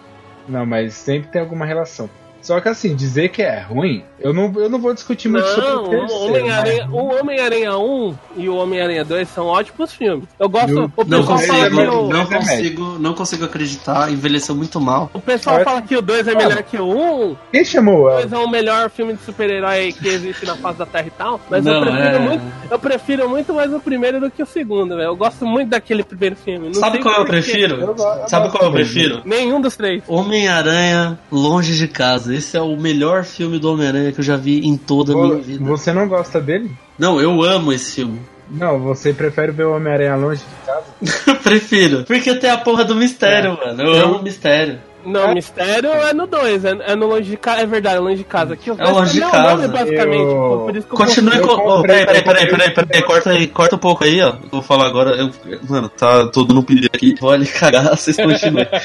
[0.48, 2.08] Não, mas sempre tem alguma relação.
[2.44, 5.66] Só que assim, dizer que é ruim, eu não, eu não vou discutir muito sobre
[5.68, 9.92] Não, o o terceiro, Homem-Aranha mas- o Homem-Aranha 1 e o Homem-Aranha 2 são ótimos
[9.94, 10.28] filmes.
[10.38, 10.70] Eu gosto.
[10.70, 14.54] Eu- o Não pessoal fala consigo, que é o, não consigo, não consigo acreditar, envelheceu
[14.54, 15.10] muito mal.
[15.14, 17.36] o pessoal Olha- fala que o 2 é melhor que o 1.
[17.50, 18.20] Quem chamou O ela?
[18.26, 21.40] 2 é o melhor filme de super-herói que existe na face da Terra e tal.
[21.48, 22.42] Mas Não, eu prefiro é- muito.
[22.70, 25.08] Eu prefiro muito mais o primeiro do que o segundo, velho.
[25.08, 26.66] Eu gosto muito daquele primeiro filme.
[26.66, 27.80] Não Sabe sei qual eu prefiro?
[27.80, 29.22] Eu Sabe qual eu prefiro?
[29.24, 30.02] Nenhum dos três.
[30.06, 32.33] Homem-Aranha Longe de Casa.
[32.36, 35.36] Esse é o melhor filme do Homem-Aranha que eu já vi em toda a minha
[35.38, 35.64] vida.
[35.64, 36.70] Você não gosta dele?
[36.98, 38.20] Não, eu amo esse filme.
[38.50, 41.38] Não, você prefere ver o Homem-Aranha longe de casa?
[41.42, 42.04] Prefiro.
[42.04, 43.82] Porque tem a porra do mistério, mano.
[43.82, 44.78] Eu Eu- amo mistério.
[45.04, 47.60] Não, mistério é no 2, é, é no longe de casa.
[47.62, 48.54] É verdade, é longe de casa.
[48.54, 49.68] Aqui, É longe de meu casa.
[49.68, 50.22] basicamente.
[50.22, 51.52] Eu- Por, por isso que Continue com.
[51.52, 54.28] Oh, peraí, peraí, peraí, peraí, peraí, corta aí, corta um pouco aí, ó.
[54.28, 55.10] Eu vou falar agora.
[55.16, 55.30] Eu,
[55.68, 57.14] mano, tá todo no pedido aqui.
[57.20, 58.66] Vou ali cagar, vocês continuem.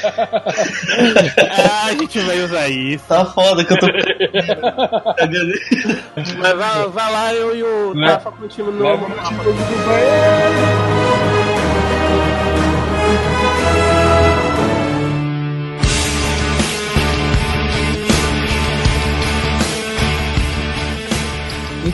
[1.62, 3.04] Ah, a gente vai usar isso.
[3.08, 3.86] Tá foda que eu tô.
[6.38, 8.08] Mas vai, vai lá, eu e o Né?
[8.12, 9.06] Tafa continuam no Leva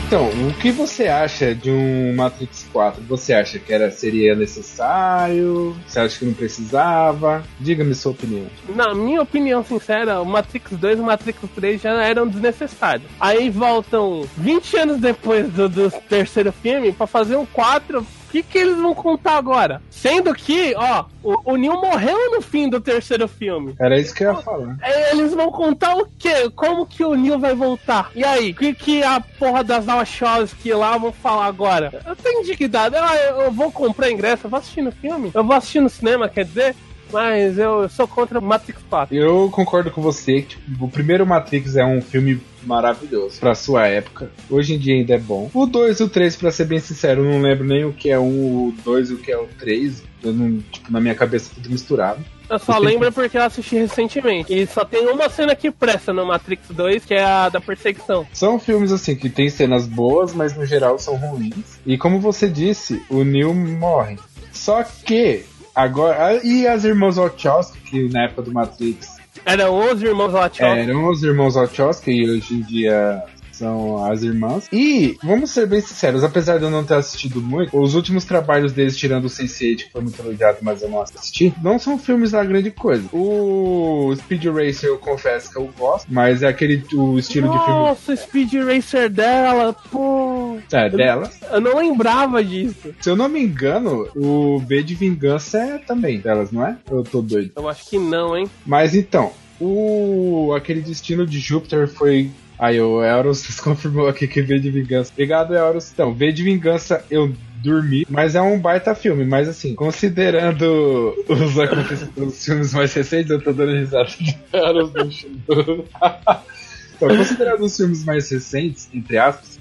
[0.05, 3.01] Então, o que você acha de um Matrix 4?
[3.09, 5.75] Você acha que era, seria necessário?
[5.87, 7.43] Você acha que não precisava?
[7.59, 8.45] Diga-me sua opinião.
[8.69, 13.09] Na minha opinião sincera, o Matrix 2 e o Matrix 3 já eram desnecessários.
[13.19, 18.05] Aí voltam 20 anos depois do, do terceiro filme pra fazer um 4.
[18.27, 19.81] O que, que eles vão contar agora?
[19.89, 23.73] Sendo que, ó, o, o Neo morreu no fim do terceiro filme.
[23.79, 24.75] Era isso que eu ia falar.
[24.81, 26.49] Aí Eles vão contar o quê?
[26.53, 28.11] Como que o Neo vai voltar?
[28.13, 32.01] E aí, o que, que a porra das Wachowski lá vão falar agora?
[32.05, 32.97] Eu tô indignado.
[32.97, 35.31] Ah, eu, eu vou comprar ingresso, eu vou assistir no filme?
[35.33, 36.75] Eu vou assistir no cinema, quer dizer?
[37.11, 39.15] Mas eu sou contra o Matrix 4.
[39.15, 43.87] Eu concordo com você que tipo, o primeiro Matrix é um filme maravilhoso pra sua
[43.87, 44.29] época.
[44.49, 45.49] Hoje em dia ainda é bom.
[45.53, 48.09] O 2 e o 3, pra ser bem sincero, eu não lembro nem o que
[48.09, 50.03] é um, o 2 e o que é o 3.
[50.23, 52.23] Eu não, tipo, na minha cabeça tudo misturado.
[52.49, 54.53] Eu só lembro porque eu assisti recentemente.
[54.53, 58.25] E só tem uma cena que presta no Matrix 2, que é a da perseguição.
[58.33, 61.79] São filmes assim que tem cenas boas, mas no geral são ruins.
[61.85, 64.17] E como você disse, o Neo morre.
[64.53, 65.45] Só que
[65.77, 70.79] agora e as irmãs Wachowski, que na época do Matrix Eram os irmãos Wachowski.
[70.79, 73.23] eram os irmãos Wachowski e hoje em dia
[73.57, 74.67] são as irmãs.
[74.71, 78.71] E, vamos ser bem sinceros, apesar de eu não ter assistido muito, os últimos trabalhos
[78.71, 82.31] deles, tirando o Sense8, que foi muito elogiado, mas eu não assisti, não são filmes
[82.31, 83.07] da grande coisa.
[83.11, 87.79] O Speed Racer eu confesso que eu gosto, mas é aquele o estilo de filme
[87.79, 90.57] Nossa, o Speed Racer dela, pô.
[90.71, 91.29] é, dela.
[91.51, 92.93] Eu não lembrava disso.
[92.99, 96.77] Se eu não me engano, o B de Vingança é também delas, não é?
[96.89, 97.51] Eu tô doido.
[97.55, 98.49] Eu acho que não, hein?
[98.65, 102.29] Mas então, o aquele destino de Júpiter foi.
[102.57, 105.11] Aí o Eros confirmou aqui que V de Vingança.
[105.11, 105.91] Obrigado, Eros.
[105.91, 109.25] Então, V de Vingança eu dormi, mas é um baita filme.
[109.25, 114.91] Mas assim, considerando os acontecimentos dos filmes mais recentes, eu tô dando risada de Eros
[114.93, 115.85] no.
[116.97, 119.59] Então, considerando os filmes mais recentes, entre aspas,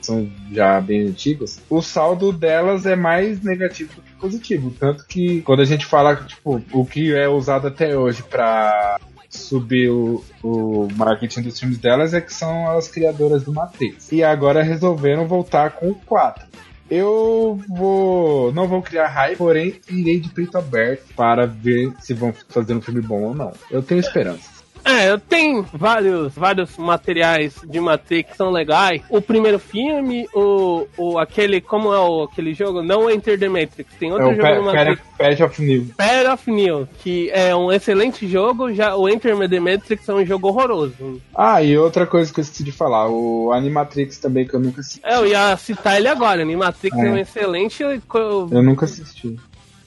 [0.00, 4.72] são já bem antigos, o saldo delas é mais negativo do que positivo.
[4.78, 9.00] Tanto que quando a gente fala, tipo, o que é usado até hoje pra
[9.36, 14.10] subir o, o marketing dos filmes delas é que são as criadoras do Matrix.
[14.10, 16.46] E agora resolveram voltar com o 4.
[16.88, 18.52] Eu vou.
[18.52, 22.80] Não vou criar hype, porém irei de peito aberto para ver se vão fazer um
[22.80, 23.52] filme bom ou não.
[23.70, 24.55] Eu tenho esperança.
[24.88, 29.02] É, tem vários, vários materiais de Matrix que são legais.
[29.10, 32.82] O primeiro filme, o, o aquele, como é o, aquele jogo?
[32.82, 33.92] Não Enter the Matrix.
[33.98, 35.00] Tem É outro o jogo no Pa- Matrix.
[35.18, 35.86] Pa- Path of New.
[35.96, 38.72] Path of New, que é um excelente jogo.
[38.72, 41.20] Já o Enter the Matrix é um jogo horroroso.
[41.34, 44.80] Ah, e outra coisa que eu esqueci de falar, o Animatrix também, que eu nunca
[44.82, 45.00] assisti.
[45.02, 46.42] É, eu ia citar ele agora.
[46.42, 47.10] Animatrix é, É.
[47.10, 47.82] um excelente.
[47.82, 49.36] Eu nunca assisti.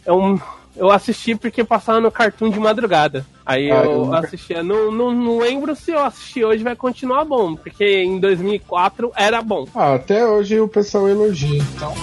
[0.05, 0.39] É um,
[0.75, 3.25] eu assisti porque passava no Cartoon de madrugada.
[3.45, 4.61] Aí Ah, eu nunca- assistia.
[4.63, 9.41] Não, não, não lembro se eu assisti hoje vai continuar bom, porque em 2004 era
[9.41, 9.65] bom.
[9.73, 11.93] Ah, até hoje o pessoal elogia, então.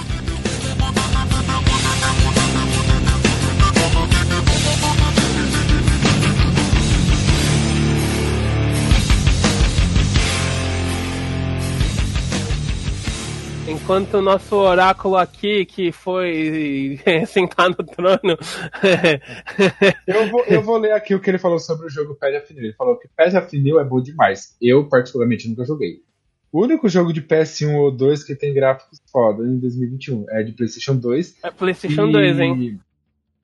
[13.86, 18.36] Enquanto o nosso oráculo aqui, que foi sentar no trono.
[20.04, 22.64] Eu vou, eu vou ler aqui o que ele falou sobre o jogo of New.
[22.64, 23.06] Ele falou que
[23.38, 24.56] of New é bom demais.
[24.60, 26.00] Eu, particularmente, nunca joguei.
[26.50, 30.50] O único jogo de PS1 ou 2 que tem gráficos foda em 2021 é de
[30.50, 31.36] PlayStation 2.
[31.44, 32.80] é PlayStation e, 2, hein?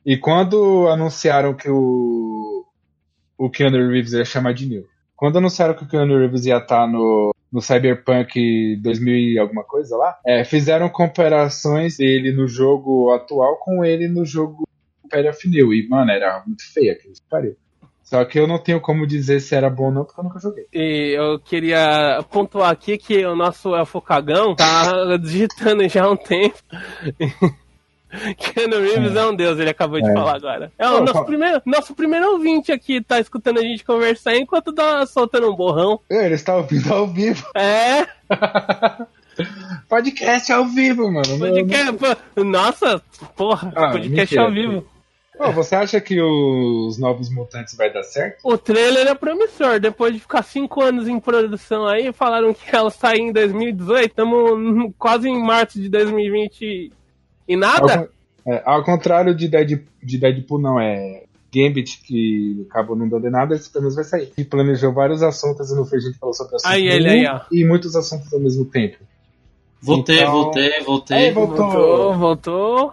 [0.05, 2.67] E quando anunciaram que o,
[3.39, 4.89] o Keanu Reeves ia chamar de New.
[5.15, 9.97] Quando anunciaram que o Keanu Reeves ia estar no, no Cyberpunk 2000 e alguma coisa
[9.97, 14.67] lá, é, fizeram comparações dele no jogo atual com ele no jogo
[15.11, 15.75] Path of New.
[15.75, 17.57] E, mano, era muito feio aquilo pariu.
[18.03, 20.39] Só que eu não tenho como dizer se era bom ou não, porque eu nunca
[20.39, 20.67] joguei.
[20.73, 26.17] E eu queria pontuar aqui que o nosso Elfo Cagão tá digitando já há um
[26.17, 26.59] tempo.
[28.37, 29.27] Keanu Reeves é.
[29.27, 30.13] um deus, ele acabou de É.
[30.13, 30.73] falar agora.
[30.79, 35.05] É o nosso primeiro, nosso primeiro ouvinte aqui, tá escutando a gente conversar enquanto tá
[35.07, 35.99] soltando um borrão.
[36.11, 37.47] É, Ele está ouvindo ao vivo.
[37.55, 38.07] É,
[39.89, 41.39] Podcast ao vivo, mano.
[41.39, 41.93] Não- podcast.
[42.35, 43.03] pô, Nossa,
[43.37, 44.87] porra, Ah, podcast ao vivo.
[45.55, 48.39] Você acha que os Novos Mutantes vai dar certo?
[48.45, 49.81] O trailer é promissor.
[49.81, 54.11] Depois de ficar cinco anos em produção aí, falaram que ela sai em 2018.
[54.11, 56.93] Estamos quase em março de 2020
[57.53, 57.99] e Ao, nada.
[57.99, 58.09] con-
[58.53, 61.23] é, ao contrário de, Dead, de Deadpool, não é
[61.55, 64.33] Gambit, que acabou não dando nada, esse pelo menos vai sair.
[64.37, 67.27] E planejou vários assuntos e no fim a gente falou sobre assuntos Aí ele aí,
[67.27, 67.41] ó.
[67.53, 68.97] e muitos assuntos ao mesmo tempo.
[69.81, 71.17] Voltei, Então- voltei, voltei.
[71.17, 71.71] Aí, voltou.
[71.71, 72.93] Voltou, voltou.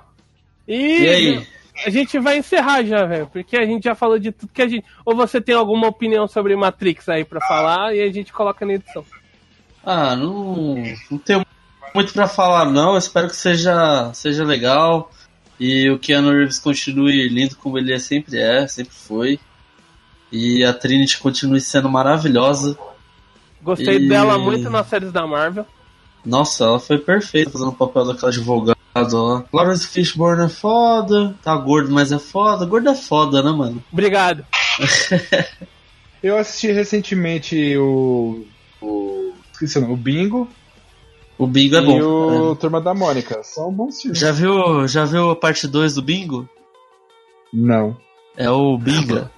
[0.67, 1.47] E, E aí?
[1.85, 3.27] a gente vai encerrar já, velho.
[3.27, 4.85] Porque a gente já falou de tudo que a gente.
[5.05, 8.73] Ou você tem alguma opinião sobre Matrix aí pra falar e a gente coloca na
[8.73, 9.05] edição.
[9.85, 11.45] Ah, não, não tenho
[11.93, 12.91] muito pra falar não.
[12.93, 15.11] Eu espero que seja, seja legal
[15.59, 19.39] e o Keanu Reeves continue lindo como ele é, sempre é, sempre foi.
[20.31, 22.77] E a Trinity continue sendo maravilhosa.
[23.61, 25.65] Gostei E- dela muito nas séries da Marvel.
[26.25, 29.43] Nossa, ela foi perfeita fazendo o papel daquela advogada lá.
[29.51, 32.65] Lawrence Fishburne é foda, tá gordo, mas é foda.
[32.65, 33.83] Gordo é foda, né, mano?
[33.91, 34.45] Obrigado.
[36.21, 38.45] Eu assisti recentemente o.
[38.81, 40.49] o esqueci o nome, o Bingo
[41.39, 41.99] O Bingo é e bom.
[42.51, 43.41] o Turma da Mônica.
[43.43, 44.01] São bons É.
[44.01, 44.19] filmes.
[44.19, 46.47] Já viu, já viu a parte 2 do Bingo?
[47.53, 47.97] Não.
[48.37, 49.31] É o Binga.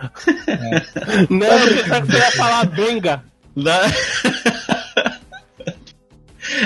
[1.30, 3.24] Não, eu pensava que você ia falar Benga.
[3.56, 3.80] Da...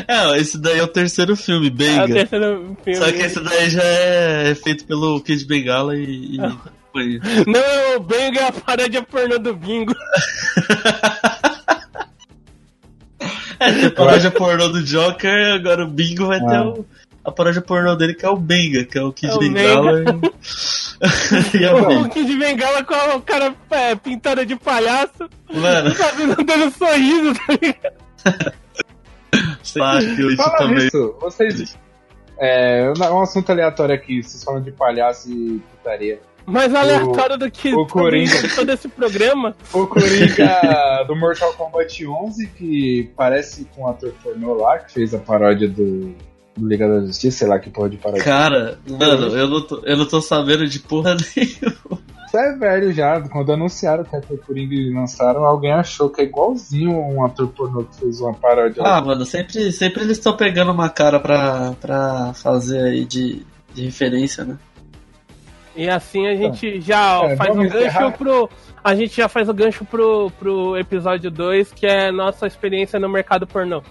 [0.09, 2.07] é, esse daí é o terceiro filme, É o Benga.
[2.15, 2.99] terceiro filme.
[2.99, 6.37] Só que esse daí já é feito pelo Kid Bengala e.
[6.37, 6.39] e
[6.93, 7.21] foi.
[7.47, 9.95] Não, o Benga é a paródia pornô do Bingo.
[13.61, 16.67] É, tem a paródia pornô do Joker, agora o Bingo vai ter Ah.
[16.69, 16.87] o,
[17.25, 20.01] a paródia pornô dele que é o Benga, que é o Kid É o Bengala.
[20.01, 21.57] E...
[21.59, 22.09] e a O.
[22.09, 28.55] Kid Bengala com a cara é, pintada de palhaço, Mano, fazendo dando sorriso, tá ligado?
[29.79, 30.85] fácil isso Fala também.
[30.85, 31.77] nisso, vocês.
[32.39, 36.21] É um assunto aleatório aqui, vocês falam de palhaço e putaria.
[36.47, 38.33] Mais aleatório do que o Coringa.
[38.55, 39.55] todo, esse programa.
[39.73, 45.15] O Coringa do Mortal Kombat 11, que parece com o ator pornô lá, que fez
[45.15, 46.15] a paródia do,
[46.57, 48.25] do Liga da Justiça, sei lá que porra de paródia.
[48.25, 52.05] Cara, mano, eu não, tô, eu não tô sabendo de porra nenhuma.
[52.27, 56.25] Isso é velho já, quando anunciaram que o Coringa e lançaram, alguém achou que é
[56.25, 59.01] igualzinho um ator pornô que fez uma paródia Ah, lá.
[59.03, 64.45] mano, sempre, sempre eles estão pegando uma cara pra, pra fazer aí de, de referência,
[64.45, 64.59] né?
[65.77, 68.11] E assim a gente já ó, É, faz o gancho encerrar.
[68.13, 68.49] pro.
[68.83, 73.09] A gente já faz o gancho pro, pro episódio 2, que é nossa experiência no
[73.09, 73.79] mercado pornô.
[73.79, 73.83] É,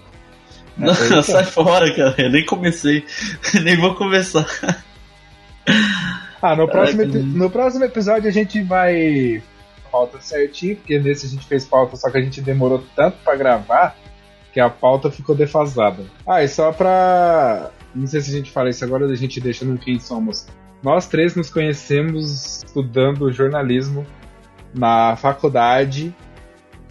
[0.78, 1.22] Não, é isso.
[1.32, 2.14] sai fora, cara.
[2.18, 3.04] Eu nem comecei.
[3.62, 4.46] nem vou começar.
[6.40, 9.42] Ah, no próximo, epi- no próximo episódio a gente vai
[9.90, 13.36] pauta certinho, porque nesse a gente fez pauta, só que a gente demorou tanto pra
[13.36, 13.96] gravar
[14.52, 16.04] que a pauta ficou defasada.
[16.26, 17.70] Ah, e só pra.
[17.94, 20.46] Não sei se a gente fala isso agora, a gente deixa no quem somos.
[20.84, 24.06] Nós três nos conhecemos estudando jornalismo
[24.74, 26.14] na faculdade.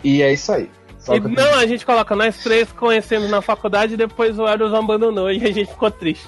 [0.03, 0.69] E é isso aí.
[1.09, 5.29] E não, a gente coloca nós três conhecendo na faculdade e depois o Eros abandonou
[5.31, 6.27] e a gente ficou triste.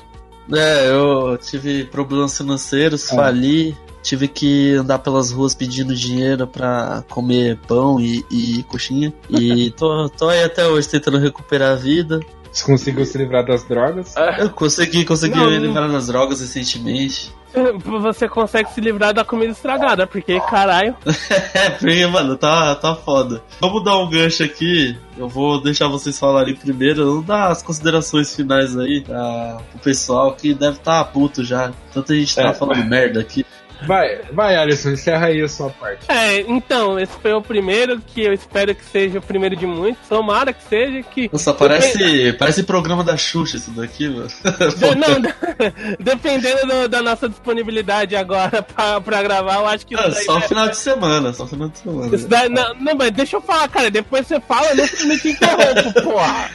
[0.54, 3.16] É, eu tive problemas financeiros, É.
[3.16, 9.12] fali, tive que andar pelas ruas pedindo dinheiro pra comer pão e, e coxinha.
[9.30, 12.20] E tô, tô aí até hoje tentando recuperar a vida.
[12.52, 14.14] Você conseguiu se livrar das drogas?
[14.38, 17.34] Eu consegui, consegui Não, me não- livrar das drogas recentemente.
[18.02, 20.96] Você consegue se livrar da comida estragada, porque caralho.
[21.54, 23.42] É, porque, mano, tá, tá foda.
[23.60, 24.98] Vamos dar um gancho aqui.
[25.18, 27.06] Eu vou deixar vocês falarem primeiro.
[27.06, 31.72] Vamos dar as considerações finais aí pra, pro pessoal que deve estar tá puto já.
[31.94, 32.54] Tanta gente tá É.
[32.54, 33.46] falando merda aqui.
[33.88, 36.06] Vai, vai, Alisson, encerra aí a sua parte.
[36.10, 40.08] É, então, esse foi o primeiro que eu espero que seja o primeiro de muitos.
[40.08, 41.30] Tomara que seja que.
[41.32, 44.28] Nossa, parece, parece programa da Xuxa isso daqui, mano.
[44.78, 45.22] De- Não,
[46.00, 50.42] dependendo do- da nossa disponibilidade agora pra, pra gravar, eu acho que Ah, só é-
[50.42, 52.16] final de semana, só final de semana.
[52.16, 53.90] isso daí- não, não, mas deixa eu falar, cara.
[53.92, 56.50] Depois você fala, eu não, te interrompo, porra.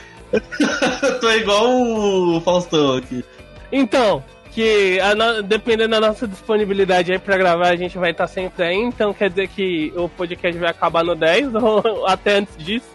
[1.21, 3.25] Tô igual o Faustão aqui.
[3.73, 8.65] Então, que no- dependendo da nossa disponibilidade aí pra gravar, a gente vai estar sempre
[8.65, 8.77] aí.
[8.77, 12.87] Então quer dizer que o podcast vai acabar no 10 ou até antes disso.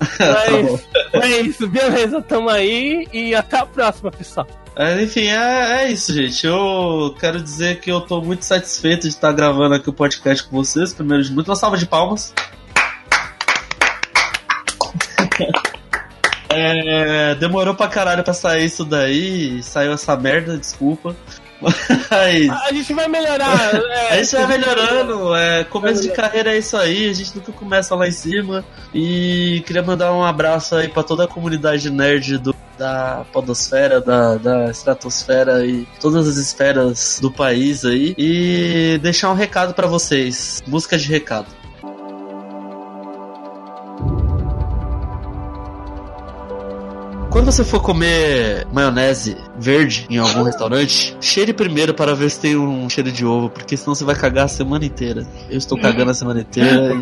[0.00, 0.88] Mas
[1.24, 4.46] é isso, beleza, tamo aí e até a próxima, pessoal.
[4.76, 6.44] É, enfim, é, é isso, gente.
[6.46, 10.56] Eu quero dizer que eu tô muito satisfeito de estar gravando aqui o podcast com
[10.56, 10.92] vocês.
[10.92, 12.34] Primeiro de muito, uma salva de palmas.
[16.56, 21.14] É, demorou pra caralho pra sair isso daí, saiu essa merda, desculpa.
[21.60, 23.74] Mas A gente vai melhorar.
[23.94, 27.52] É, a gente vai melhorando, é, começo de carreira é isso aí, a gente nunca
[27.52, 28.64] começa lá em cima.
[28.92, 34.36] E queria mandar um abraço aí pra toda a comunidade nerd do, da podosfera, da,
[34.36, 38.14] da estratosfera e todas as esferas do país aí.
[38.18, 41.46] E deixar um recado pra vocês, música de recado.
[47.34, 52.56] Quando você for comer maionese verde em algum restaurante, cheire primeiro para ver se tem
[52.56, 55.26] um cheiro de ovo, porque senão você vai cagar a semana inteira.
[55.50, 56.92] Eu estou cagando a semana inteira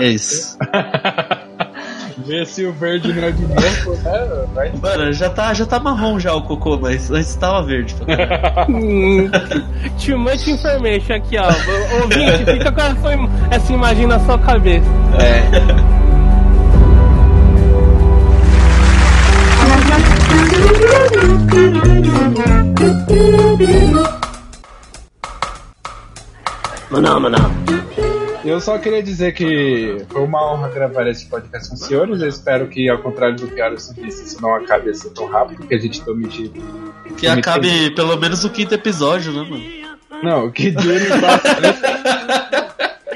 [0.00, 0.58] e é isso.
[2.26, 4.46] Vê se o verde não é de novo, né?
[4.52, 4.72] Vai.
[4.82, 7.94] Mano, já tá, já tá marrom já o cocô, mas antes tava verde.
[8.68, 9.30] Hum,
[10.04, 11.46] Too much information aqui, ó.
[12.02, 14.84] Ouvinte, fica com essa, im- essa imagem na sua cabeça.
[28.44, 32.20] Eu só queria dizer que foi uma honra gravar esse podcast com os senhores.
[32.20, 35.64] Eu espero que, ao contrário do que Alisson disse, isso não acabe assim tão rápido,
[35.64, 36.50] que a gente tome de.
[37.16, 39.64] Que acabe pelo menos o quinto episódio, né, mano?
[40.24, 41.80] Não, que dure bastante.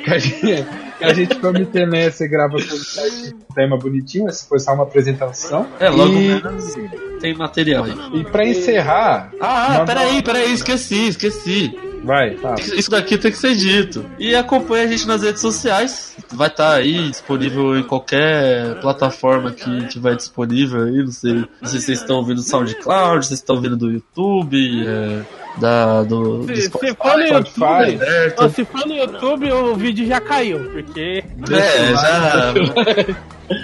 [0.05, 0.67] que, a gente,
[0.99, 4.29] que a gente tome tenência e grava com um tema bonitinho.
[4.29, 5.67] Essa foi só uma apresentação.
[5.81, 6.77] É, logo e, menos
[7.23, 7.95] tem material aí.
[8.15, 9.31] e pra encerrar.
[9.41, 11.73] Ah, manda- peraí, peraí, esqueci, esqueci.
[12.03, 12.55] Vai, tá.
[12.59, 14.05] Isso daqui tem que ser dito.
[14.19, 16.17] E acompanha a gente nas redes sociais.
[16.33, 20.99] Vai estar aí disponível em qualquer plataforma que tiver disponível aí.
[20.99, 23.91] Não sei, não sei se vocês estão ouvindo do SoundCloud, se vocês estão ouvindo do
[23.91, 25.23] YouTube, é,
[25.59, 26.97] da, do, do Se, se Spotify.
[26.97, 27.25] for no.
[27.25, 31.25] YouTube, se for no YouTube, o vídeo já caiu, porque.
[31.51, 32.53] É, já.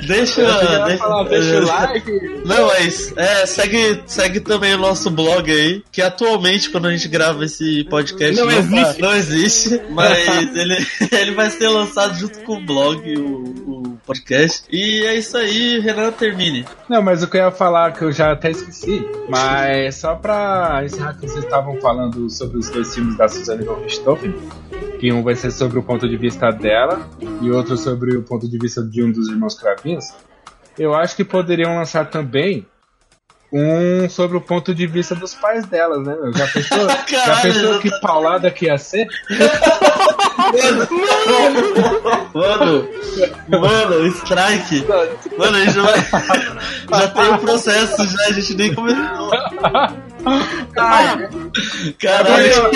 [0.07, 0.43] Deixa.
[0.43, 2.13] Deixa, falar, deixa o like.
[2.45, 7.09] Não, mas é, segue, segue também o nosso blog aí, que atualmente, quando a gente
[7.09, 9.01] grava esse podcast, Não tá- existe.
[9.03, 10.77] não existe, mas ele,
[11.13, 14.65] ele vai ser lançado junto com o blog, o, o podcast.
[14.71, 16.65] E é isso aí, Renan, termine.
[16.89, 20.83] Não, mas o que eu ia falar que eu já até esqueci, mas só pra
[20.85, 24.35] encerrar que vocês estavam falando sobre os dois filmes da Suzanne von Richthofen,
[24.99, 27.09] que um vai ser sobre o ponto de vista dela
[27.43, 30.07] e outro sobre o ponto de vista de um dos irmãos Cravinhos,
[30.79, 32.67] eu acho que poderiam lançar também
[33.53, 36.15] um sobre o ponto de vista dos pais delas, né?
[36.21, 36.33] meu?
[36.35, 36.79] Já pensou,
[37.09, 39.07] já pensou que paulada que ia ser?
[42.35, 42.89] Mano,
[43.49, 44.85] mano, strike.
[45.37, 46.07] Mano, a gente já, vai-
[47.01, 49.31] já tem o processo, já, a gente nem começou.
[51.99, 52.71] Caralho.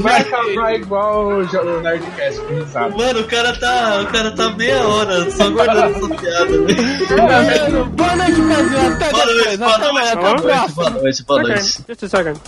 [0.00, 2.96] Vai acabar igual o Nerdcast, com risada.
[2.96, 4.00] Mano, o cara tá.
[4.02, 7.84] O cara tá meia hora só guardando essa piada, velho.
[7.86, 8.78] Boa noite, Brasil.
[8.94, 9.58] Até Boa noite, depois.
[9.58, 10.74] boa Até boa a noite, próxima.
[10.90, 11.84] boa noite, boa noite.
[11.88, 12.40] Just a second.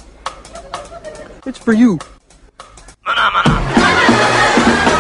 [1.47, 1.99] It's for you.
[3.05, 4.96] Maná, maná.